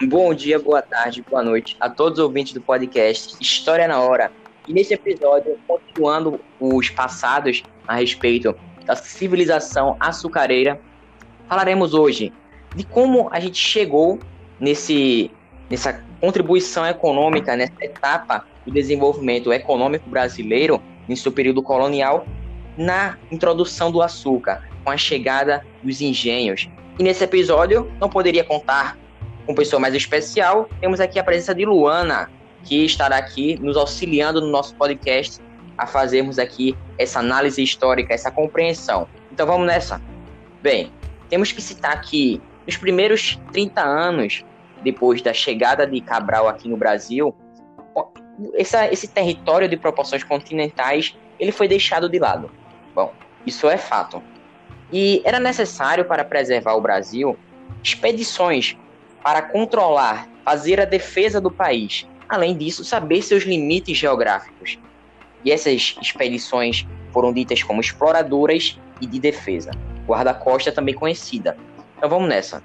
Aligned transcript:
Bom 0.00 0.34
dia, 0.34 0.58
boa 0.58 0.82
tarde, 0.82 1.22
boa 1.22 1.42
noite 1.44 1.76
a 1.78 1.88
todos 1.88 2.18
os 2.18 2.24
ouvintes 2.24 2.52
do 2.52 2.60
podcast 2.60 3.36
História 3.40 3.86
na 3.86 4.00
Hora. 4.00 4.32
E 4.66 4.72
nesse 4.72 4.94
episódio, 4.94 5.56
continuando 5.68 6.40
os 6.58 6.90
passados 6.90 7.62
a 7.86 7.96
respeito 7.96 8.54
da 8.84 8.96
civilização 8.96 9.96
açucareira, 10.00 10.80
falaremos 11.48 11.94
hoje 11.94 12.32
de 12.74 12.84
como 12.84 13.28
a 13.30 13.38
gente 13.38 13.58
chegou 13.58 14.18
nesse, 14.58 15.30
nessa 15.70 16.02
contribuição 16.20 16.84
econômica, 16.86 17.54
nessa 17.54 17.84
etapa 17.84 18.44
do 18.66 18.72
desenvolvimento 18.72 19.52
econômico 19.52 20.08
brasileiro, 20.10 20.82
nesse 21.06 21.30
período 21.30 21.62
colonial, 21.62 22.26
na 22.76 23.18
introdução 23.30 23.92
do 23.92 24.02
açúcar, 24.02 24.68
com 24.82 24.90
a 24.90 24.96
chegada 24.96 25.64
dos 25.82 26.00
engenhos. 26.00 26.68
E 26.98 27.02
nesse 27.02 27.22
episódio, 27.22 27.90
não 28.00 28.08
poderia 28.08 28.42
contar 28.42 28.98
com 29.52 29.54
pessoa 29.54 29.78
mais 29.78 29.94
especial, 29.94 30.66
temos 30.80 30.98
aqui 30.98 31.18
a 31.18 31.24
presença 31.24 31.54
de 31.54 31.66
Luana, 31.66 32.30
que 32.64 32.86
estará 32.86 33.18
aqui 33.18 33.58
nos 33.60 33.76
auxiliando 33.76 34.40
no 34.40 34.48
nosso 34.48 34.74
podcast 34.76 35.42
a 35.76 35.86
fazermos 35.86 36.38
aqui 36.38 36.74
essa 36.96 37.20
análise 37.20 37.62
histórica, 37.62 38.14
essa 38.14 38.30
compreensão. 38.30 39.06
Então 39.30 39.46
vamos 39.46 39.66
nessa. 39.66 40.00
Bem, 40.62 40.90
temos 41.28 41.52
que 41.52 41.60
citar 41.60 42.00
que 42.00 42.40
nos 42.66 42.78
primeiros 42.78 43.38
30 43.52 43.82
anos 43.82 44.44
depois 44.82 45.20
da 45.20 45.34
chegada 45.34 45.86
de 45.86 46.00
Cabral 46.00 46.48
aqui 46.48 46.68
no 46.68 46.76
Brasil, 46.76 47.34
essa, 48.54 48.90
esse 48.90 49.06
território 49.06 49.68
de 49.68 49.76
proporções 49.76 50.24
continentais 50.24 51.14
ele 51.38 51.52
foi 51.52 51.68
deixado 51.68 52.08
de 52.08 52.18
lado. 52.18 52.50
Bom, 52.94 53.12
isso 53.46 53.68
é 53.68 53.76
fato. 53.76 54.22
E 54.90 55.20
era 55.24 55.38
necessário 55.38 56.06
para 56.06 56.24
preservar 56.24 56.74
o 56.74 56.80
Brasil 56.80 57.36
expedições 57.82 58.76
para 59.22 59.42
controlar, 59.42 60.28
fazer 60.44 60.80
a 60.80 60.84
defesa 60.84 61.40
do 61.40 61.50
país. 61.50 62.06
Além 62.28 62.56
disso, 62.56 62.84
saber 62.84 63.22
seus 63.22 63.44
limites 63.44 63.96
geográficos. 63.96 64.78
E 65.44 65.52
essas 65.52 65.96
expedições 66.00 66.86
foram 67.12 67.32
ditas 67.32 67.62
como 67.62 67.80
exploradoras 67.80 68.78
e 69.00 69.06
de 69.06 69.18
defesa. 69.18 69.70
Guarda-costa 70.06 70.72
também 70.72 70.94
conhecida. 70.94 71.56
Então 71.96 72.08
vamos 72.08 72.28
nessa. 72.28 72.62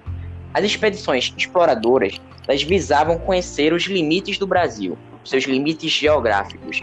As 0.54 0.64
expedições 0.64 1.34
exploradoras 1.38 2.20
elas 2.48 2.64
visavam 2.64 3.20
conhecer 3.20 3.74
os 3.74 3.84
limites 3.84 4.38
do 4.38 4.48
Brasil, 4.48 4.98
seus 5.24 5.44
limites 5.44 5.92
geográficos. 5.92 6.82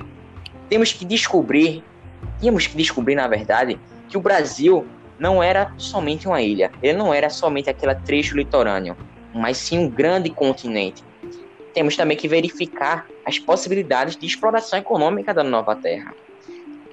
Temos 0.69 0.93
que 0.93 1.05
descobrir, 1.05 1.83
tínhamos 2.39 2.67
que 2.67 2.77
descobrir 2.77 3.15
na 3.15 3.27
verdade, 3.27 3.81
que 4.09 4.17
o 4.19 4.21
Brasil 4.21 4.87
não 5.19 5.43
era 5.43 5.73
somente 5.79 6.29
uma 6.29 6.43
ilha, 6.43 6.71
ele 6.83 6.99
não 6.99 7.15
era 7.15 7.31
somente 7.31 7.71
aquele 7.71 7.95
trecho 7.95 8.37
litorâneo, 8.37 8.95
mas 9.35 9.59
sim 9.59 9.79
um 9.79 9.89
grande 9.89 10.31
continente. 10.31 11.03
Temos 11.75 11.97
também 11.97 12.17
que 12.17 12.29
verificar 12.29 13.07
as 13.27 13.39
possibilidades 13.39 14.17
de 14.17 14.27
exploração 14.27 14.79
econômica 14.79 15.35
da 15.35 15.43
nova 15.43 15.75
terra. 15.75 16.15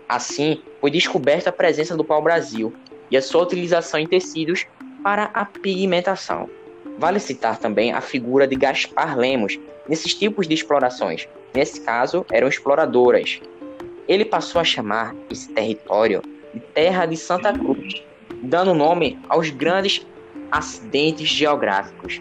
Assim, 0.09 0.61
foi 0.81 0.89
descoberta 0.89 1.51
a 1.51 1.53
presença 1.53 1.95
do 1.95 2.03
pau-brasil 2.03 2.73
e 3.09 3.15
a 3.15 3.21
sua 3.21 3.43
utilização 3.43 3.99
em 3.99 4.07
tecidos 4.07 4.65
para 5.03 5.29
a 5.33 5.45
pigmentação. 5.45 6.49
Vale 6.97 7.19
citar 7.19 7.57
também 7.57 7.93
a 7.93 8.01
figura 8.01 8.47
de 8.47 8.55
Gaspar 8.55 9.17
Lemos 9.17 9.59
nesses 9.87 10.13
tipos 10.13 10.47
de 10.47 10.55
explorações. 10.55 11.27
Nesse 11.53 11.81
caso, 11.81 12.25
eram 12.31 12.47
exploradoras. 12.47 13.39
Ele 14.07 14.25
passou 14.25 14.59
a 14.59 14.63
chamar 14.63 15.15
esse 15.29 15.49
território 15.49 16.21
de 16.53 16.59
Terra 16.59 17.05
de 17.05 17.15
Santa 17.15 17.53
Cruz, 17.53 18.03
dando 18.43 18.73
nome 18.73 19.19
aos 19.29 19.49
grandes 19.49 20.05
acidentes 20.51 21.29
geográficos 21.29 22.19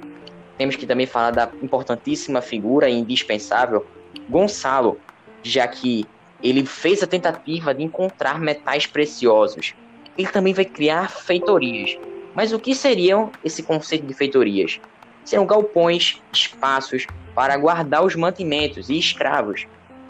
temos 0.60 0.76
que 0.76 0.86
também 0.86 1.06
falar 1.06 1.30
da 1.30 1.50
importantíssima 1.62 2.42
figura 2.42 2.86
e 2.86 2.92
indispensável 2.92 3.86
Gonçalo, 4.28 5.00
já 5.42 5.66
que 5.66 6.06
ele 6.42 6.66
fez 6.66 7.02
a 7.02 7.06
tentativa 7.06 7.72
de 7.72 7.82
encontrar 7.82 8.38
metais 8.38 8.86
preciosos. 8.86 9.74
Ele 10.18 10.28
também 10.28 10.52
vai 10.52 10.66
criar 10.66 11.08
feitorias. 11.08 11.96
Mas 12.34 12.52
o 12.52 12.58
que 12.58 12.74
seriam 12.74 13.32
esse 13.42 13.62
conceito 13.62 14.06
de 14.06 14.12
feitorias? 14.12 14.78
Seriam 15.24 15.46
galpões, 15.46 16.20
espaços 16.30 17.06
para 17.34 17.56
guardar 17.56 18.04
os 18.04 18.14
mantimentos 18.14 18.90
e 18.90 18.98
escravos, 18.98 19.66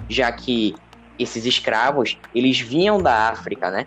já 0.09 0.33
que 0.33 0.75
esses 1.17 1.47
escravos 1.47 2.19
eles 2.35 2.59
vinham 2.59 3.01
da 3.01 3.29
África, 3.29 3.71
né? 3.71 3.87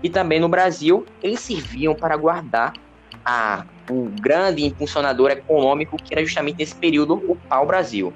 E 0.00 0.08
também 0.08 0.38
no 0.38 0.48
Brasil 0.48 1.04
eles 1.20 1.40
serviam 1.40 1.92
para 1.92 2.16
guardar 2.16 2.72
a 3.24 3.66
o 3.90 4.10
grande 4.20 4.64
impulsionador 4.64 5.30
econômico 5.30 5.96
que 5.96 6.14
era 6.14 6.24
justamente 6.24 6.58
nesse 6.58 6.74
período 6.74 7.14
o 7.28 7.36
pau-brasil. 7.36 8.12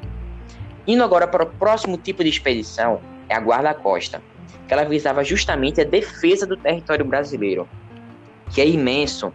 Indo 0.87 1.05
agora 1.05 1.27
para 1.27 1.45
o 1.45 1.47
próximo 1.47 1.99
tipo 1.99 2.23
de 2.23 2.31
expedição, 2.31 3.01
é 3.29 3.35
a 3.35 3.41
guarda-costa, 3.41 4.23
que 4.67 4.73
ela 4.73 4.85
visava 4.85 5.23
justamente 5.23 5.81
a 5.81 5.85
defesa 5.85 6.47
do 6.47 6.57
território 6.57 7.05
brasileiro, 7.05 7.69
que 8.51 8.61
é 8.61 8.67
imenso. 8.67 9.33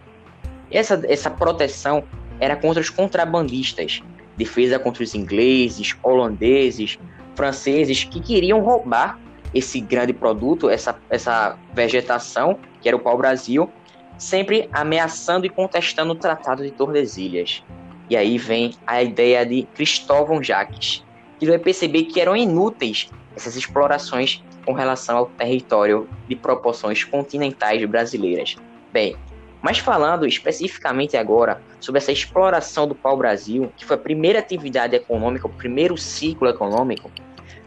Essa, 0.70 1.00
essa 1.06 1.30
proteção 1.30 2.02
era 2.40 2.56
contra 2.56 2.80
os 2.80 2.90
contrabandistas, 2.90 4.02
defesa 4.36 4.78
contra 4.78 5.04
os 5.04 5.14
ingleses, 5.14 5.94
holandeses, 6.02 6.98
franceses 7.36 8.04
que 8.04 8.20
queriam 8.20 8.60
roubar 8.60 9.18
esse 9.54 9.80
grande 9.80 10.12
produto, 10.12 10.68
essa, 10.68 10.98
essa 11.08 11.56
vegetação, 11.72 12.58
que 12.80 12.88
era 12.88 12.96
o 12.96 13.00
pau-brasil, 13.00 13.70
sempre 14.18 14.68
ameaçando 14.72 15.46
e 15.46 15.50
contestando 15.50 16.12
o 16.12 16.16
Tratado 16.16 16.62
de 16.62 16.70
Tordesilhas. 16.70 17.62
E 18.08 18.16
aí 18.16 18.38
vem 18.38 18.74
a 18.86 19.02
ideia 19.02 19.44
de 19.44 19.62
Cristóvão 19.74 20.42
Jacques, 20.42 21.04
que 21.38 21.46
vai 21.46 21.58
perceber 21.58 22.04
que 22.04 22.20
eram 22.20 22.36
inúteis 22.36 23.08
essas 23.34 23.56
explorações 23.56 24.42
com 24.64 24.72
relação 24.72 25.18
ao 25.18 25.26
território 25.26 26.08
de 26.28 26.36
proporções 26.36 27.04
continentais 27.04 27.84
brasileiras. 27.84 28.56
Bem, 28.92 29.16
mas 29.60 29.78
falando 29.78 30.26
especificamente 30.26 31.16
agora 31.16 31.60
sobre 31.80 31.98
essa 31.98 32.12
exploração 32.12 32.86
do 32.86 32.94
pau-brasil, 32.94 33.72
que 33.76 33.84
foi 33.84 33.96
a 33.96 33.98
primeira 33.98 34.38
atividade 34.38 34.94
econômica, 34.94 35.46
o 35.46 35.50
primeiro 35.50 35.96
ciclo 35.96 36.48
econômico, 36.48 37.10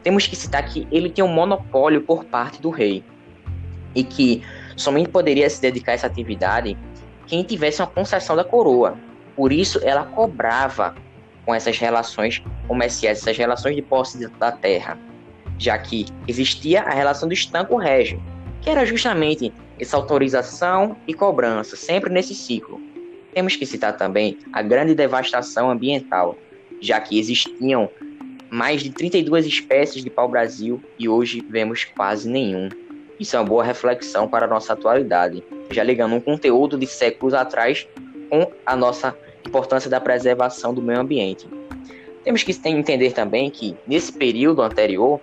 temos 0.03 0.27
que 0.27 0.35
citar 0.35 0.63
que 0.65 0.87
ele 0.91 1.09
tem 1.09 1.23
um 1.23 1.27
monopólio 1.27 2.01
por 2.01 2.23
parte 2.23 2.61
do 2.61 2.69
rei. 2.69 3.03
E 3.95 4.03
que 4.03 4.43
Somente 4.77 5.09
poderia 5.09 5.49
se 5.49 5.59
dedicar 5.59 5.91
a 5.91 5.95
essa 5.95 6.07
atividade 6.07 6.77
quem 7.25 7.43
tivesse 7.43 7.81
uma 7.81 7.87
concessão 7.87 8.35
da 8.35 8.43
coroa. 8.43 8.97
Por 9.35 9.51
isso, 9.51 9.81
ela 9.83 10.05
cobrava 10.05 10.95
com 11.45 11.53
essas 11.53 11.77
relações 11.77 12.41
comerciais, 12.67 13.19
essas 13.19 13.37
relações 13.37 13.75
de 13.75 13.81
posse 13.81 14.25
da 14.39 14.51
terra, 14.51 14.97
já 15.57 15.77
que 15.77 16.05
existia 16.27 16.83
a 16.83 16.91
relação 16.91 17.27
do 17.27 17.33
estanco 17.33 17.75
régio, 17.75 18.21
que 18.61 18.69
era 18.69 18.85
justamente 18.85 19.51
essa 19.79 19.97
autorização 19.97 20.95
e 21.07 21.13
cobrança, 21.13 21.75
sempre 21.75 22.11
nesse 22.11 22.35
ciclo. 22.35 22.79
Temos 23.33 23.55
que 23.55 23.65
citar 23.65 23.97
também 23.97 24.37
a 24.53 24.61
grande 24.61 24.93
devastação 24.93 25.69
ambiental, 25.69 26.37
já 26.79 26.99
que 26.99 27.19
existiam 27.19 27.89
mais 28.49 28.81
de 28.81 28.89
32 28.91 29.45
espécies 29.45 30.03
de 30.03 30.09
pau-brasil 30.09 30.81
e 30.97 31.09
hoje 31.09 31.45
vemos 31.49 31.83
quase 31.83 32.29
nenhum. 32.29 32.69
Isso 33.19 33.35
é 33.35 33.39
uma 33.39 33.45
boa 33.45 33.63
reflexão 33.63 34.27
para 34.27 34.45
a 34.45 34.49
nossa 34.49 34.73
atualidade, 34.73 35.43
já 35.71 35.83
ligando 35.83 36.15
um 36.15 36.21
conteúdo 36.21 36.77
de 36.77 36.85
séculos 36.85 37.33
atrás 37.33 37.87
com 38.29 38.51
a 38.65 38.75
nossa 38.75 39.17
importância 39.45 39.89
da 39.89 39.99
preservação 39.99 40.73
do 40.73 40.81
meio 40.81 40.99
ambiente. 40.99 41.47
Temos 42.23 42.43
que 42.43 42.51
entender 42.67 43.13
também 43.13 43.49
que, 43.49 43.75
nesse 43.87 44.11
período 44.11 44.61
anterior, 44.61 45.19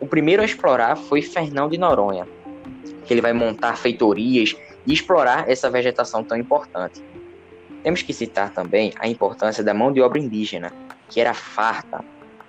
o 0.00 0.06
primeiro 0.06 0.42
a 0.42 0.44
explorar 0.44 0.96
foi 0.96 1.20
Fernão 1.20 1.68
de 1.68 1.76
Noronha, 1.76 2.26
que 3.04 3.12
ele 3.12 3.20
vai 3.20 3.32
montar 3.32 3.76
feitorias 3.76 4.54
e 4.86 4.92
explorar 4.92 5.50
essa 5.50 5.68
vegetação 5.68 6.22
tão 6.22 6.36
importante. 6.36 7.02
Temos 7.82 8.02
que 8.02 8.12
citar 8.12 8.50
também 8.50 8.92
a 8.98 9.08
importância 9.08 9.62
da 9.62 9.74
mão 9.74 9.92
de 9.92 10.00
obra 10.00 10.18
indígena, 10.18 10.72
que 11.08 11.20
era 11.20 11.34
farta. 11.34 12.04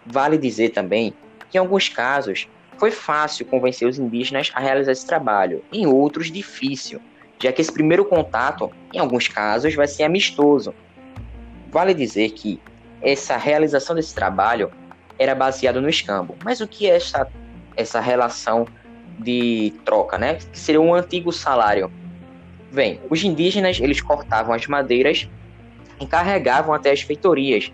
Vale 0.05 0.37
dizer 0.37 0.69
também 0.69 1.13
que, 1.49 1.57
em 1.57 1.59
alguns 1.59 1.89
casos, 1.89 2.47
foi 2.77 2.91
fácil 2.91 3.45
convencer 3.45 3.87
os 3.87 3.97
indígenas 3.97 4.51
a 4.53 4.59
realizar 4.59 4.91
esse 4.91 5.05
trabalho, 5.05 5.63
em 5.71 5.85
outros 5.87 6.31
difícil, 6.31 7.01
já 7.39 7.51
que 7.51 7.61
esse 7.61 7.71
primeiro 7.71 8.05
contato, 8.05 8.71
em 8.93 8.99
alguns 8.99 9.27
casos, 9.27 9.75
vai 9.75 9.87
ser 9.87 10.03
amistoso. 10.03 10.73
Vale 11.69 11.93
dizer 11.93 12.31
que 12.31 12.59
essa 13.01 13.37
realização 13.37 13.95
desse 13.95 14.13
trabalho 14.13 14.71
era 15.19 15.35
baseado 15.35 15.81
no 15.81 15.89
escambo. 15.89 16.35
Mas 16.43 16.61
o 16.61 16.67
que 16.67 16.89
é 16.89 16.95
essa, 16.95 17.27
essa 17.75 17.99
relação 17.99 18.67
de 19.19 19.73
troca, 19.83 20.17
né? 20.17 20.35
Que 20.35 20.59
seria 20.59 20.81
um 20.81 20.93
antigo 20.93 21.31
salário. 21.31 21.91
Bem, 22.71 22.99
os 23.09 23.23
indígenas 23.23 23.79
eles 23.79 24.01
cortavam 24.01 24.53
as 24.53 24.65
madeiras 24.67 25.27
e 25.99 26.05
carregavam 26.05 26.73
até 26.73 26.91
as 26.91 27.01
feitorias, 27.01 27.71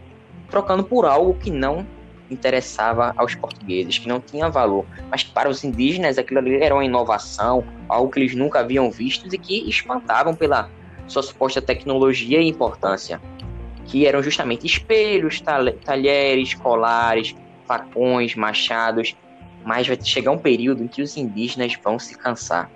trocando 0.50 0.84
por 0.84 1.06
algo 1.06 1.34
que 1.34 1.52
não 1.52 1.86
interessava 2.30 3.14
aos 3.18 3.36
portugueses, 3.36 3.98
que 4.00 4.08
não 4.08 4.20
tinha 4.20 4.50
valor, 4.50 4.86
mas 5.10 5.24
para 5.24 5.50
os 5.50 5.64
indígenas 5.64 6.18
aquilo 6.18 6.40
ali 6.40 6.62
era 6.62 6.74
uma 6.74 6.86
inovação, 6.86 7.64
algo 7.88 8.12
que 8.12 8.20
eles 8.20 8.36
nunca 8.36 8.60
haviam 8.60 8.90
visto 8.90 9.28
e 9.34 9.38
que 9.38 9.70
espantavam 9.70 10.36
pela 10.36 10.70
sua 11.08 11.24
suposta 11.24 11.62
tecnologia 11.62 12.42
e 12.42 12.48
importância. 12.48 13.22
que 13.86 14.08
eram 14.08 14.24
justamente 14.24 14.66
espelhos, 14.66 15.44
talheres, 15.84 16.54
colares, 16.54 17.36
facões, 17.68 18.34
machados, 18.34 19.14
mas 19.66 19.88
vai 19.88 19.98
chegar 20.02 20.32
um 20.32 20.38
período 20.38 20.84
em 20.84 20.88
que 20.88 21.02
os 21.02 21.18
indígenas 21.18 21.78
vão 21.84 22.00
se 22.00 22.18
cansar. 22.18 22.72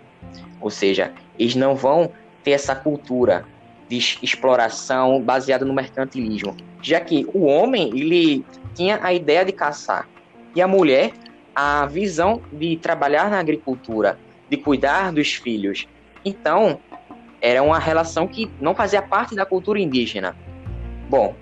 Ou 0.60 0.70
seja, 0.70 1.14
eles 1.40 1.56
não 1.56 1.76
vão 1.76 2.12
ter 2.44 2.52
essa 2.52 2.76
cultura 2.76 3.46
de 3.90 3.98
exploração 4.22 5.22
baseada 5.22 5.66
no 5.66 5.74
mercantilismo, 5.74 6.56
já 6.82 7.00
que 7.00 7.26
o 7.34 7.46
homem 7.46 7.90
ele 7.90 8.46
tinha 8.76 9.00
a 9.02 9.14
ideia 9.14 9.46
de 9.46 9.52
caçar 9.52 10.08
e 10.56 10.62
a 10.62 10.68
mulher 10.68 11.12
a 11.56 11.86
visão 11.88 12.42
de 12.52 12.78
trabalhar 12.78 13.32
na 13.32 13.40
agricultura, 13.40 14.20
de 14.50 14.58
cuidar 14.58 15.12
dos 15.12 15.34
filhos. 15.34 15.88
Então, 16.24 16.80
era 17.42 17.64
uma 17.64 17.80
relação 17.80 18.28
que 18.28 18.52
não 18.62 18.76
fazia 18.76 19.02
parte 19.02 19.36
da 19.36 19.46
cultura 19.46 19.80
indígena. 19.80 20.36
Bom, 21.10 21.36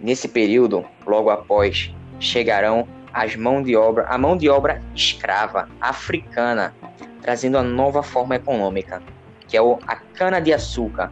nesse 0.00 0.28
período, 0.28 0.84
logo 1.06 1.30
após, 1.30 1.94
chegarão 2.20 2.86
as 3.12 3.36
mão 3.36 3.62
de 3.62 3.74
obra, 3.74 4.06
a 4.08 4.18
mão 4.18 4.36
de 4.36 4.48
obra 4.48 4.82
escrava 4.94 5.68
africana, 5.80 6.74
trazendo 7.22 7.56
a 7.58 7.62
nova 7.62 8.02
forma 8.02 8.36
econômica, 8.36 9.02
que 9.46 9.56
é 9.56 9.60
a 9.60 9.96
cana 9.96 10.40
de 10.40 10.52
açúcar, 10.52 11.10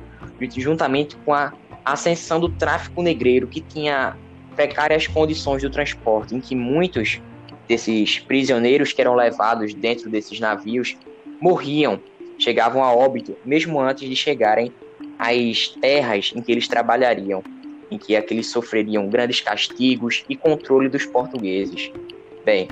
juntamente 0.57 1.17
com 1.17 1.33
a 1.33 1.53
ascensão 1.85 2.41
do 2.41 2.49
tráfico 2.49 3.03
negreiro, 3.03 3.47
que 3.47 3.61
tinha 3.61 4.17
precárias 4.55 5.07
condições 5.07 5.63
do 5.63 5.71
transporte, 5.71 6.35
em 6.35 6.41
que 6.41 6.55
muitos 6.55 7.21
desses 7.69 8.19
prisioneiros 8.19 8.93
que 8.93 9.01
eram 9.01 9.15
levados 9.15 9.75
dentro 9.75 10.09
desses 10.09 10.41
navios 10.41 10.97
morriam, 11.41 12.01
chegavam 12.39 12.83
a 12.83 12.93
óbito, 12.93 13.37
mesmo 13.45 13.81
antes 13.81 14.09
de 14.09 14.17
chegarem 14.17 14.73
às 15.19 15.69
terras 15.81 16.33
em 16.35 16.43
que 16.43 16.53
eles 16.53 16.69
trabalhariam 16.69 17.43
em 17.91 17.99
que 17.99 18.17
aqueles 18.17 18.49
sofreriam 18.49 19.09
grandes 19.09 19.41
castigos 19.41 20.25
e 20.29 20.37
controle 20.37 20.89
dos 20.89 21.07
portugueses. 21.07 21.91
Bem, 22.45 22.69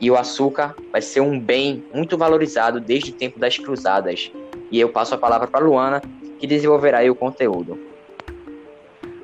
e 0.00 0.10
o 0.10 0.16
açúcar 0.16 0.74
vai 0.92 1.00
ser 1.00 1.20
um 1.20 1.38
bem 1.38 1.82
muito 1.94 2.18
valorizado 2.18 2.80
desde 2.80 3.10
o 3.10 3.14
tempo 3.14 3.38
das 3.38 3.58
cruzadas. 3.58 4.30
E 4.70 4.78
eu 4.78 4.88
passo 4.88 5.14
a 5.14 5.18
palavra 5.18 5.46
para 5.46 5.64
Luana, 5.64 6.02
que 6.44 6.48
desenvolverá 6.48 7.10
o 7.10 7.14
conteúdo. 7.14 7.78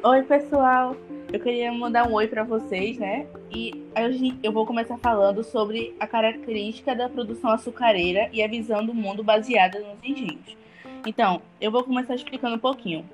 Oi, 0.03 0.23
pessoal. 0.23 0.97
Eu 1.31 1.39
queria 1.39 1.71
mandar 1.71 2.09
um 2.09 2.15
oi 2.15 2.27
para 2.27 2.45
vocês, 2.45 2.97
né? 2.97 3.27
E 3.51 3.85
eu 4.43 4.51
vou 4.51 4.65
começar 4.65 4.97
falando 4.97 5.45
sobre 5.45 5.95
a 6.01 6.07
característica 6.07 6.97
da 6.97 7.11
produção 7.11 7.51
açucareira 7.51 8.31
e 8.33 8.43
a 8.43 8.49
visão 8.49 8.87
do 8.87 8.95
mundo 8.95 9.23
baseada 9.23 9.81
nos 9.81 10.03
engenhos. 10.03 10.57
Então, 11.07 11.43
eu 11.61 11.71
vou 11.71 11.85
começar 11.85 12.15
explicando 12.15 12.57
um 12.57 12.59
pouquinho. 12.59 13.05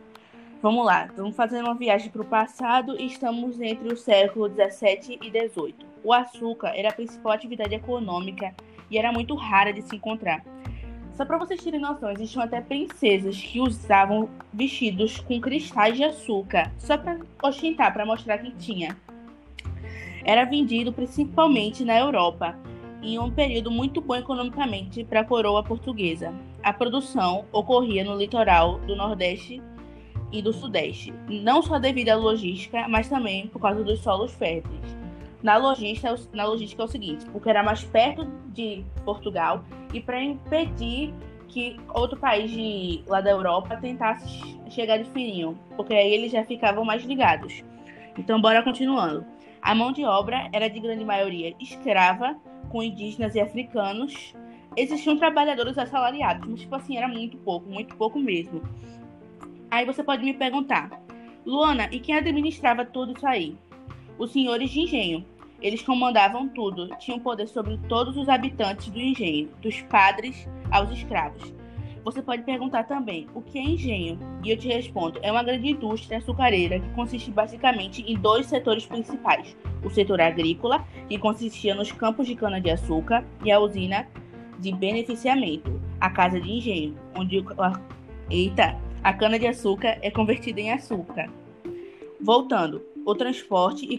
Vamos 0.62 0.86
lá, 0.86 1.08
vamos 1.16 1.34
fazer 1.34 1.60
uma 1.60 1.74
viagem 1.74 2.08
para 2.08 2.22
o 2.22 2.26
passado 2.26 2.94
e 3.00 3.06
estamos 3.06 3.60
entre 3.60 3.92
o 3.92 3.96
século 3.96 4.48
17 4.48 5.18
e 5.20 5.30
18. 5.30 5.84
O 6.04 6.12
açúcar 6.12 6.72
era 6.76 6.90
a 6.90 6.94
principal 6.94 7.32
atividade 7.32 7.74
econômica 7.74 8.54
e 8.88 8.98
era 8.98 9.10
muito 9.10 9.34
rara 9.34 9.72
de 9.72 9.82
se 9.82 9.96
encontrar. 9.96 10.44
Só 11.16 11.24
para 11.24 11.38
vocês 11.38 11.64
terem 11.64 11.80
noção, 11.80 12.10
existiam 12.10 12.42
até 12.42 12.60
princesas 12.60 13.40
que 13.40 13.58
usavam 13.58 14.28
vestidos 14.52 15.18
com 15.18 15.40
cristais 15.40 15.96
de 15.96 16.04
açúcar, 16.04 16.70
só 16.76 16.98
para 16.98 17.18
ostentar, 17.42 17.90
para 17.94 18.04
mostrar 18.04 18.36
que 18.36 18.50
tinha. 18.50 18.94
Era 20.22 20.44
vendido 20.44 20.92
principalmente 20.92 21.86
na 21.86 21.98
Europa, 21.98 22.54
em 23.02 23.18
um 23.18 23.30
período 23.30 23.70
muito 23.70 24.02
bom 24.02 24.14
economicamente 24.14 25.04
para 25.04 25.20
a 25.20 25.24
coroa 25.24 25.62
portuguesa. 25.62 26.34
A 26.62 26.70
produção 26.70 27.46
ocorria 27.50 28.04
no 28.04 28.14
litoral 28.14 28.78
do 28.80 28.94
Nordeste 28.94 29.62
e 30.30 30.42
do 30.42 30.52
Sudeste, 30.52 31.14
não 31.28 31.62
só 31.62 31.78
devido 31.78 32.10
à 32.10 32.14
logística, 32.14 32.86
mas 32.88 33.08
também 33.08 33.46
por 33.46 33.58
causa 33.58 33.82
dos 33.82 34.00
solos 34.00 34.32
férteis. 34.34 35.05
Na 35.46 35.58
logística, 35.58 36.12
na 36.32 36.44
logística 36.44 36.82
é 36.82 36.84
o 36.84 36.88
seguinte, 36.88 37.24
porque 37.26 37.48
era 37.48 37.62
mais 37.62 37.84
perto 37.84 38.26
de 38.48 38.84
Portugal 39.04 39.64
e 39.94 40.00
para 40.00 40.20
impedir 40.20 41.14
que 41.46 41.76
outro 41.94 42.18
país 42.18 42.50
de, 42.50 43.04
lá 43.06 43.20
da 43.20 43.30
Europa 43.30 43.76
tentasse 43.76 44.58
chegar 44.68 44.98
de 44.98 45.08
fininho, 45.10 45.56
porque 45.76 45.94
aí 45.94 46.12
eles 46.12 46.32
já 46.32 46.44
ficavam 46.44 46.84
mais 46.84 47.04
ligados. 47.04 47.62
Então, 48.18 48.40
bora 48.40 48.60
continuando. 48.60 49.24
A 49.62 49.72
mão 49.72 49.92
de 49.92 50.04
obra 50.04 50.50
era 50.52 50.68
de 50.68 50.80
grande 50.80 51.04
maioria 51.04 51.54
escrava, 51.60 52.36
com 52.68 52.82
indígenas 52.82 53.36
e 53.36 53.40
africanos. 53.40 54.34
Existiam 54.76 55.16
trabalhadores 55.16 55.78
assalariados, 55.78 56.44
mas 56.48 56.62
tipo 56.62 56.74
assim, 56.74 56.96
era 56.96 57.06
muito 57.06 57.36
pouco, 57.36 57.70
muito 57.70 57.94
pouco 57.94 58.18
mesmo. 58.18 58.62
Aí 59.70 59.86
você 59.86 60.02
pode 60.02 60.24
me 60.24 60.34
perguntar, 60.34 60.90
Luana, 61.46 61.88
e 61.92 62.00
quem 62.00 62.16
administrava 62.16 62.84
tudo 62.84 63.12
isso 63.16 63.24
aí? 63.24 63.56
Os 64.18 64.32
senhores 64.32 64.70
de 64.70 64.80
engenho. 64.80 65.24
Eles 65.60 65.82
comandavam 65.82 66.48
tudo, 66.48 66.88
tinham 66.98 67.18
poder 67.18 67.48
sobre 67.48 67.78
todos 67.88 68.16
os 68.16 68.28
habitantes 68.28 68.88
do 68.88 69.00
engenho, 69.00 69.48
dos 69.60 69.80
padres 69.82 70.48
aos 70.70 70.90
escravos. 70.90 71.54
Você 72.04 72.22
pode 72.22 72.44
perguntar 72.44 72.84
também, 72.84 73.26
o 73.34 73.42
que 73.42 73.58
é 73.58 73.62
engenho? 73.62 74.18
E 74.44 74.50
eu 74.50 74.56
te 74.56 74.68
respondo, 74.68 75.18
é 75.22 75.32
uma 75.32 75.42
grande 75.42 75.70
indústria 75.70 76.18
açucareira 76.18 76.78
que 76.78 76.88
consiste 76.90 77.32
basicamente 77.32 78.00
em 78.02 78.16
dois 78.16 78.46
setores 78.46 78.86
principais. 78.86 79.56
O 79.82 79.90
setor 79.90 80.20
agrícola, 80.20 80.86
que 81.08 81.18
consistia 81.18 81.74
nos 81.74 81.90
campos 81.90 82.28
de 82.28 82.36
cana-de-açúcar, 82.36 83.24
e 83.44 83.50
a 83.50 83.58
usina 83.58 84.06
de 84.60 84.72
beneficiamento, 84.72 85.80
a 86.00 86.08
casa 86.08 86.40
de 86.40 86.48
engenho, 86.48 86.96
onde... 87.16 87.44
Eita, 88.30 88.76
a 89.02 89.12
cana-de-açúcar 89.12 89.98
é 90.00 90.10
convertida 90.10 90.60
em 90.60 90.70
açúcar. 90.70 91.28
Voltando, 92.20 92.82
o 93.06 93.14
transporte 93.14 93.86
e 93.86 93.96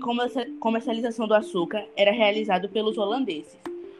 comercialização 0.59 1.30
do 1.30 1.33
açúcar 1.33 1.86
era 1.95 2.12
realizado 2.12 2.68
pelos 2.68 2.98
holandeses. 2.98 3.57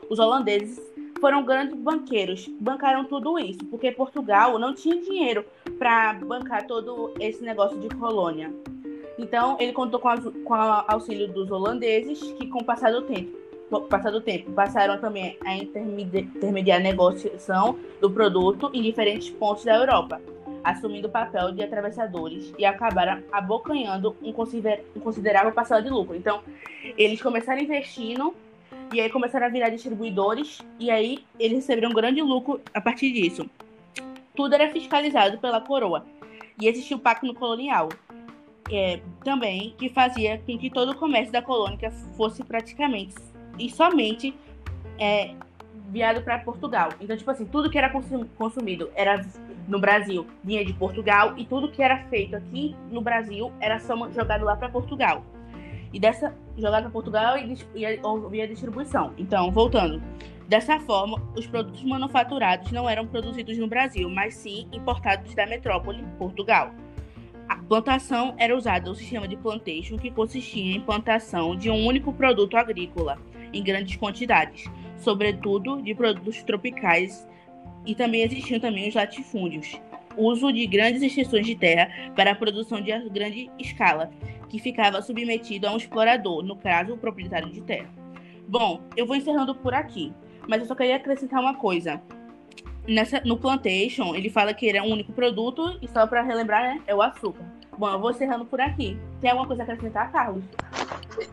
Os 0.10 0.20
holandeses 0.20 0.82
foram 1.22 1.46
grandes 1.46 1.76
banqueiros, 1.78 2.46
bancaram 2.60 3.06
tudo 3.06 3.40
isso, 3.40 3.64
porque 3.68 3.90
Portugal 3.90 4.60
não 4.60 4.76
tinha 4.76 5.02
dinheiro 5.02 5.46
para 5.80 6.14
bancar 6.16 6.68
todo 6.68 7.14
esse 7.22 7.42
negócio 7.42 7.80
de 7.80 7.88
colônia. 7.96 8.54
Então, 9.18 9.56
ele 9.62 9.72
contou 9.72 9.98
com, 9.98 10.14
com 10.44 10.54
o 10.54 10.84
auxílio 10.90 11.30
dos 11.30 11.50
holandeses, 11.50 12.22
que 12.34 12.46
com 12.48 12.60
o 12.60 12.66
passar 12.66 12.92
do 12.92 13.04
tempo, 13.04 13.32
passar 13.90 14.12
do 14.12 14.20
tempo 14.20 14.52
passaram 14.52 15.00
também 15.00 15.38
a 15.46 15.56
intermediar 15.56 16.80
a 16.80 16.84
negociação 16.84 17.80
do 18.02 18.12
produto 18.12 18.70
em 18.74 18.82
diferentes 18.82 19.30
pontos 19.30 19.64
da 19.64 19.74
Europa 19.78 20.22
assumindo 20.72 21.08
o 21.08 21.12
papel 21.12 21.52
de 21.54 21.64
atravessadores 21.64 22.54
e 22.58 22.66
acabaram 22.66 23.24
abocanhando 23.32 24.16
um, 24.22 24.34
consider 24.34 24.84
considerável 25.02 25.54
parcela 25.54 25.82
de 25.82 25.90
lucro. 25.90 26.16
Então, 26.16 26.42
eles 26.98 27.22
começaram 27.22 27.62
investindo 27.62 28.36
e 28.94 29.00
aí 29.00 29.10
começaram 29.10 29.46
a 29.46 29.50
virar 29.50 29.70
distribuidores 29.70 30.60
e 30.78 30.92
aí 30.92 31.24
eles 31.40 31.60
receberam 31.60 31.90
um 31.90 31.94
grande 31.94 32.22
lucro 32.22 32.60
a 32.74 32.82
partir 32.82 33.14
disso. 33.14 33.50
Tudo 34.36 34.54
era 34.56 34.70
fiscalizado 34.70 35.38
pela 35.38 35.62
coroa 35.62 36.06
e 36.60 36.68
existia 36.68 36.98
o 36.98 37.00
pacto 37.00 37.34
colonial 37.34 37.88
é, 38.70 39.00
também 39.24 39.74
que 39.78 39.88
fazia 39.88 40.38
com 40.40 40.58
que 40.58 40.70
todo 40.70 40.92
o 40.92 40.96
comércio 40.96 41.32
da 41.32 41.42
colônia 41.42 41.92
fosse 42.18 42.44
praticamente 42.44 43.16
e 43.58 43.70
somente 43.70 44.36
é, 45.00 45.34
viado 45.90 46.22
para 46.22 46.40
Portugal. 46.40 46.90
Então, 47.00 47.16
tipo 47.16 47.32
assim, 47.32 47.46
tudo 47.46 47.70
que 47.70 47.78
era 47.78 47.90
consumido 48.38 48.90
era 48.96 49.26
no 49.68 49.80
Brasil 49.80 50.26
vinha 50.44 50.64
de 50.64 50.74
Portugal 50.74 51.34
e 51.38 51.46
tudo 51.46 51.70
que 51.70 51.82
era 51.84 51.98
feito 52.06 52.36
aqui 52.36 52.76
no 52.90 53.02
Brasil 53.02 53.52
era 53.60 53.80
só 53.80 53.96
jogado 54.12 54.46
lá 54.46 54.56
para 54.56 54.70
Portugal. 54.70 55.24
E 55.94 56.00
dessa 56.00 56.34
jogado 56.58 56.84
para 56.84 56.92
Portugal 56.92 57.38
e, 57.38 57.54
e 57.76 58.30
via 58.30 58.48
distribuição. 58.48 59.14
Então, 59.18 59.52
voltando. 59.52 60.02
Dessa 60.48 60.80
forma, 60.80 61.22
os 61.36 61.46
produtos 61.46 61.84
manufaturados 61.84 62.72
não 62.72 62.90
eram 62.90 63.06
produzidos 63.06 63.58
no 63.58 63.68
Brasil, 63.68 64.10
mas 64.10 64.34
sim 64.34 64.68
importados 64.72 65.36
da 65.36 65.46
metrópole, 65.46 66.04
Portugal. 66.18 66.72
A 67.50 67.58
plantação 67.58 68.34
era 68.38 68.56
usada 68.56 68.90
o 68.90 68.96
sistema 68.96 69.28
de 69.28 69.36
plantation, 69.36 69.98
que 69.98 70.12
consistia 70.12 70.76
em 70.76 70.82
plantação 70.82 71.56
de 71.56 71.70
um 71.70 71.86
único 71.86 72.14
produto 72.14 72.56
agrícola 72.56 73.18
em 73.54 73.64
grandes 73.64 73.98
quantidades, 73.98 74.70
sobretudo 74.98 75.82
de 75.82 75.94
produtos 75.94 76.42
tropicais 76.44 77.28
e 77.88 77.96
também 77.96 78.22
existiam 78.22 78.60
também 78.60 78.90
os 78.90 78.94
latifúndios, 78.94 79.80
uso 80.18 80.52
de 80.52 80.68
grandes 80.68 81.02
extensões 81.02 81.46
de 81.48 81.56
terra 81.56 81.90
para 82.16 82.32
a 82.32 82.36
produção 82.36 82.82
de 82.82 82.92
grande 83.10 83.50
escala, 83.58 84.12
que 84.50 84.60
ficava 84.60 85.02
submetido 85.02 85.68
a 85.68 85.74
um 85.74 85.78
explorador, 85.78 86.44
no 86.44 86.58
caso, 86.58 86.94
o 86.94 86.98
proprietário 86.98 87.50
de 87.50 87.62
terra. 87.62 87.90
Bom, 88.48 88.82
eu 88.96 89.06
vou 89.06 89.16
encerrando 89.16 89.56
por 89.56 89.74
aqui, 89.74 90.14
mas 90.48 90.62
eu 90.62 90.68
só 90.68 90.76
queria 90.76 90.98
acrescentar 90.98 91.40
uma 91.40 91.56
coisa. 91.56 92.02
Nessa, 92.88 93.22
no 93.26 93.38
Plantation, 93.38 94.16
ele 94.16 94.30
fala 94.30 94.54
que 94.54 94.66
ele 94.66 94.78
é 94.78 94.82
um 94.82 94.92
único 94.92 95.12
produto 95.12 95.78
e 95.82 95.88
só 95.88 96.06
para 96.08 96.22
relembrar, 96.22 96.64
né, 96.64 96.82
é 96.88 96.96
o 96.96 97.02
açúcar. 97.02 97.46
Bom, 97.78 97.90
eu 97.90 98.00
vou 98.00 98.12
encerrando 98.12 98.46
por 98.46 98.60
aqui. 98.60 98.98
Tem 99.22 99.30
alguma 99.30 99.48
coisa 99.48 99.64
a 99.64 99.66
acrescentar, 99.66 100.12
Carlos? 100.12 100.44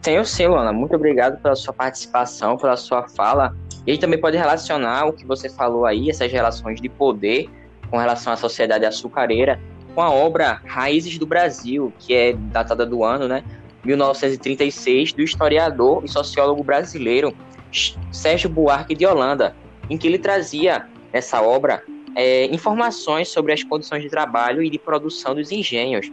Tenho 0.02 0.24
sim, 0.24 0.46
Luana. 0.46 0.72
Muito 0.72 0.94
obrigado 0.94 1.40
pela 1.40 1.54
sua 1.54 1.72
participação, 1.72 2.56
pela 2.56 2.76
sua 2.76 3.08
fala. 3.08 3.54
E 3.86 3.92
aí 3.92 3.98
também 3.98 4.18
pode 4.18 4.36
relacionar 4.36 5.06
o 5.06 5.12
que 5.12 5.26
você 5.26 5.48
falou 5.48 5.84
aí, 5.84 6.08
essas 6.08 6.30
relações 6.30 6.80
de 6.80 6.88
poder 6.88 7.50
com 7.90 7.98
relação 7.98 8.32
à 8.32 8.36
sociedade 8.36 8.84
açucareira, 8.84 9.60
com 9.94 10.02
a 10.02 10.10
obra 10.10 10.60
Raízes 10.66 11.18
do 11.18 11.26
Brasil, 11.26 11.92
que 11.98 12.14
é 12.14 12.32
datada 12.32 12.84
do 12.84 13.04
ano, 13.04 13.28
né, 13.28 13.44
1936, 13.84 15.12
do 15.12 15.22
historiador 15.22 16.02
e 16.04 16.08
sociólogo 16.08 16.64
brasileiro 16.64 17.34
Sérgio 18.10 18.48
Buarque 18.48 18.94
de 18.94 19.04
Holanda, 19.04 19.54
em 19.90 19.98
que 19.98 20.06
ele 20.06 20.18
trazia 20.18 20.86
nessa 21.12 21.42
obra 21.42 21.82
é, 22.16 22.46
informações 22.46 23.28
sobre 23.28 23.52
as 23.52 23.62
condições 23.62 24.02
de 24.02 24.08
trabalho 24.08 24.62
e 24.62 24.70
de 24.70 24.78
produção 24.78 25.34
dos 25.34 25.52
engenhos. 25.52 26.10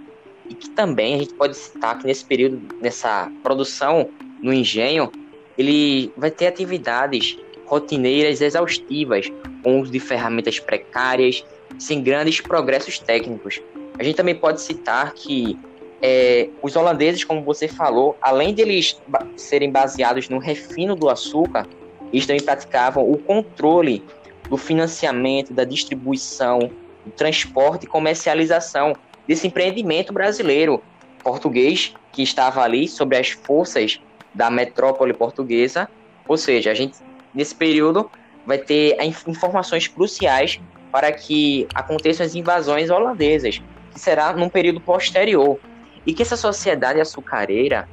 E 0.49 0.53
que 0.53 0.69
também 0.69 1.15
a 1.15 1.17
gente 1.19 1.33
pode 1.33 1.55
citar 1.55 1.97
que 1.97 2.05
nesse 2.05 2.25
período, 2.25 2.61
nessa 2.81 3.31
produção 3.43 4.09
no 4.41 4.53
engenho, 4.53 5.11
ele 5.57 6.11
vai 6.17 6.31
ter 6.31 6.47
atividades 6.47 7.37
rotineiras 7.65 8.41
exaustivas, 8.41 9.31
com 9.63 9.79
uso 9.79 9.91
de 9.91 9.99
ferramentas 9.99 10.59
precárias, 10.59 11.45
sem 11.79 12.01
grandes 12.01 12.41
progressos 12.41 12.99
técnicos. 12.99 13.61
A 13.97 14.03
gente 14.03 14.15
também 14.15 14.35
pode 14.35 14.61
citar 14.61 15.13
que 15.13 15.57
é, 16.01 16.49
os 16.61 16.75
holandeses, 16.75 17.23
como 17.23 17.43
você 17.43 17.67
falou, 17.67 18.17
além 18.21 18.53
de 18.53 18.61
eles 18.61 18.99
serem 19.37 19.71
baseados 19.71 20.27
no 20.27 20.39
refino 20.39 20.95
do 20.95 21.09
açúcar, 21.09 21.67
eles 22.11 22.25
também 22.25 22.43
praticavam 22.43 23.09
o 23.09 23.17
controle 23.17 24.03
do 24.49 24.57
financiamento, 24.57 25.53
da 25.53 25.63
distribuição, 25.63 26.71
do 27.05 27.11
transporte 27.11 27.83
e 27.85 27.87
comercialização 27.87 28.93
desse 29.27 29.47
empreendimento 29.47 30.13
brasileiro 30.13 30.81
português 31.23 31.93
que 32.11 32.21
estava 32.23 32.61
ali 32.61 32.87
sobre 32.87 33.17
as 33.17 33.29
forças 33.31 34.01
da 34.33 34.49
metrópole 34.49 35.13
portuguesa. 35.13 35.89
Ou 36.27 36.37
seja, 36.37 36.71
a 36.71 36.73
gente 36.73 36.97
nesse 37.33 37.55
período 37.55 38.09
vai 38.45 38.57
ter 38.57 38.97
informações 39.27 39.87
cruciais 39.87 40.59
para 40.91 41.11
que 41.11 41.67
aconteçam 41.73 42.25
as 42.25 42.35
invasões 42.35 42.89
holandesas, 42.89 43.61
que 43.93 43.99
será 43.99 44.33
num 44.33 44.49
período 44.49 44.81
posterior 44.81 45.59
e 46.05 46.13
que 46.13 46.21
essa 46.21 46.35
sociedade 46.35 46.99
açucareira, 46.99 47.87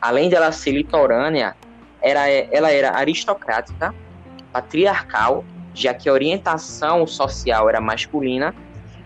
além 0.00 0.30
dela 0.30 0.52
ser 0.52 0.72
litorânea, 0.72 1.56
era, 2.00 2.28
ela 2.28 2.70
era 2.70 2.96
aristocrática, 2.96 3.94
patriarcal, 4.52 5.44
já 5.74 5.92
que 5.92 6.08
a 6.08 6.12
orientação 6.12 7.06
social 7.06 7.68
era 7.68 7.80
masculina, 7.80 8.54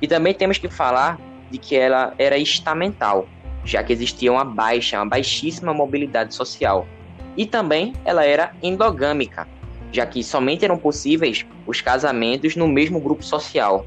e 0.00 0.06
também 0.06 0.34
temos 0.34 0.58
que 0.58 0.68
falar 0.68 1.18
de 1.50 1.58
que 1.58 1.76
ela 1.76 2.14
era 2.18 2.36
estamental, 2.38 3.28
já 3.64 3.82
que 3.82 3.92
existia 3.92 4.32
uma 4.32 4.44
baixa, 4.44 4.98
uma 4.98 5.06
baixíssima 5.08 5.72
mobilidade 5.72 6.34
social. 6.34 6.86
E 7.36 7.46
também 7.46 7.94
ela 8.04 8.24
era 8.24 8.54
endogâmica, 8.62 9.48
já 9.90 10.06
que 10.06 10.22
somente 10.22 10.64
eram 10.64 10.76
possíveis 10.76 11.46
os 11.66 11.80
casamentos 11.80 12.56
no 12.56 12.68
mesmo 12.68 13.00
grupo 13.00 13.22
social. 13.22 13.86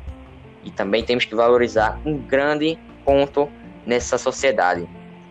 E 0.64 0.72
também 0.72 1.04
temos 1.04 1.26
que 1.26 1.36
valorizar 1.36 2.00
um 2.06 2.18
grande 2.18 2.78
ponto 3.06 3.50
nessa 3.86 4.18
sociedade, 4.18 4.88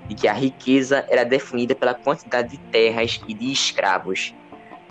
de 0.08 0.14
que 0.14 0.28
a 0.28 0.32
riqueza 0.32 1.04
era 1.10 1.24
definida 1.24 1.74
pela 1.74 1.92
quantidade 1.92 2.50
de 2.50 2.58
terras 2.58 3.20
e 3.28 3.34
de 3.34 3.52
escravos. 3.52 4.34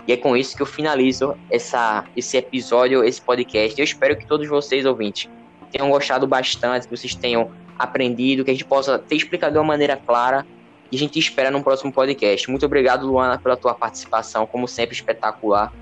E 0.06 0.12
é 0.12 0.16
com 0.16 0.36
isso 0.36 0.56
que 0.56 0.62
eu 0.62 0.66
finalizo 0.66 1.36
essa, 1.50 2.04
esse 2.16 2.36
episódio, 2.36 3.02
esse 3.02 3.20
podcast. 3.20 3.76
Eu 3.76 3.84
espero 3.84 4.16
que 4.16 4.24
todos 4.24 4.46
vocês, 4.46 4.86
ouvintes, 4.86 5.28
tenham 5.66 5.90
gostado 5.90 6.26
bastante, 6.26 6.88
que 6.88 6.96
vocês 6.96 7.14
tenham 7.14 7.50
aprendido, 7.78 8.44
que 8.44 8.50
a 8.50 8.54
gente 8.54 8.64
possa 8.64 8.98
ter 8.98 9.16
explicado 9.16 9.52
de 9.52 9.58
uma 9.58 9.64
maneira 9.64 9.96
clara. 9.96 10.46
E 10.90 10.96
a 10.96 10.98
gente 10.98 11.18
espera 11.18 11.50
no 11.50 11.62
próximo 11.62 11.92
podcast. 11.92 12.48
Muito 12.48 12.64
obrigado, 12.64 13.06
Luana, 13.06 13.38
pela 13.38 13.56
tua 13.56 13.74
participação, 13.74 14.46
como 14.46 14.68
sempre, 14.68 14.94
espetacular. 14.94 15.72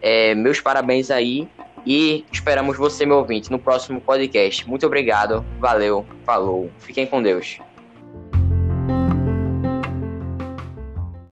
É, 0.00 0.34
meus 0.34 0.60
parabéns 0.60 1.10
aí 1.10 1.48
e 1.86 2.24
esperamos 2.32 2.76
você, 2.76 3.04
meu 3.04 3.18
ouvinte, 3.18 3.50
no 3.50 3.58
próximo 3.58 4.00
podcast. 4.00 4.66
Muito 4.68 4.86
obrigado, 4.86 5.44
valeu, 5.58 6.06
falou, 6.24 6.70
fiquem 6.78 7.06
com 7.06 7.22
Deus. 7.22 7.58